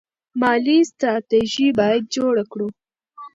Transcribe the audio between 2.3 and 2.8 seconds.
کړو.